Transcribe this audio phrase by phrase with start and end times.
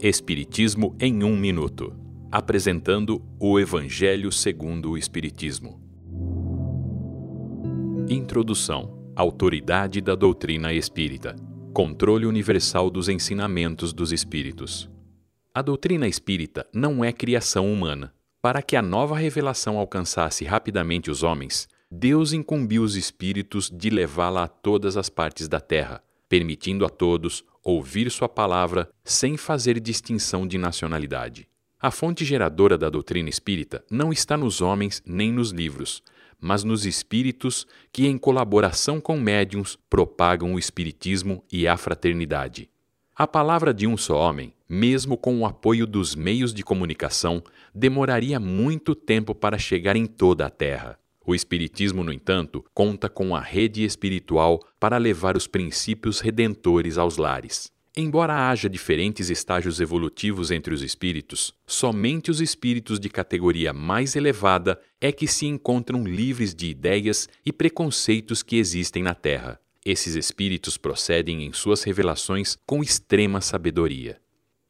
[0.00, 1.92] Espiritismo em um minuto.
[2.30, 5.80] Apresentando o Evangelho segundo o Espiritismo.
[8.08, 9.12] Introdução.
[9.16, 11.34] Autoridade da doutrina espírita.
[11.74, 14.88] Controle universal dos ensinamentos dos espíritos.
[15.52, 18.14] A doutrina espírita não é criação humana.
[18.40, 24.44] Para que a nova revelação alcançasse rapidamente os homens, Deus incumbiu os espíritos de levá-la
[24.44, 30.46] a todas as partes da terra, permitindo a todos ouvir sua palavra sem fazer distinção
[30.46, 31.46] de nacionalidade.
[31.78, 36.02] A fonte geradora da doutrina espírita não está nos homens nem nos livros,
[36.40, 42.70] mas nos espíritos que, em colaboração com médiums, propagam o espiritismo e a fraternidade.
[43.14, 47.42] A palavra de um só homem, mesmo com o apoio dos meios de comunicação,
[47.74, 50.98] demoraria muito tempo para chegar em toda a Terra.
[51.28, 57.18] O Espiritismo, no entanto, conta com a rede espiritual para levar os princípios redentores aos
[57.18, 57.70] lares.
[57.94, 64.80] Embora haja diferentes estágios evolutivos entre os espíritos, somente os espíritos de categoria mais elevada
[64.98, 69.60] é que se encontram livres de ideias e preconceitos que existem na Terra.
[69.84, 74.18] Esses espíritos procedem em suas revelações com extrema sabedoria.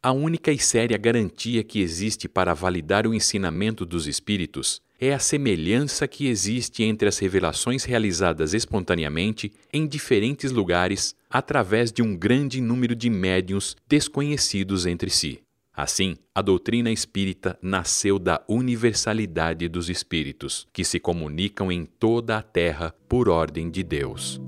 [0.01, 5.19] A única e séria garantia que existe para validar o ensinamento dos espíritos é a
[5.19, 12.61] semelhança que existe entre as revelações realizadas espontaneamente em diferentes lugares através de um grande
[12.61, 15.41] número de médiuns desconhecidos entre si.
[15.75, 22.43] Assim, a doutrina espírita nasceu da universalidade dos espíritos, que se comunicam em toda a
[22.43, 24.41] Terra por ordem de Deus.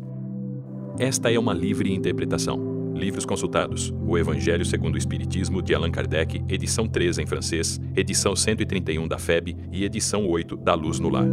[0.96, 2.69] Esta é uma livre interpretação.
[3.00, 8.36] Livros consultados: O Evangelho segundo o Espiritismo, de Allan Kardec, edição 3 em francês, edição
[8.36, 11.26] 131 da FEB e edição 8 da Luz no Lar.